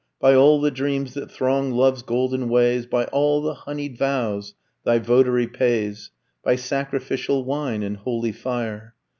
By 0.19 0.33
all 0.33 0.59
the 0.59 0.71
dreams 0.71 1.13
that 1.13 1.29
throng 1.29 1.69
Love's 1.73 2.01
golden 2.01 2.49
ways, 2.49 2.87
By 2.87 3.03
all 3.05 3.39
the 3.39 3.53
honied 3.53 3.99
vows 3.99 4.55
thy 4.83 4.97
votary 4.97 5.45
pays, 5.45 6.09
By 6.43 6.55
sacrificial 6.55 7.45
wine, 7.45 7.83
and 7.83 7.97
holy 7.97 8.31
fire! 8.31 8.95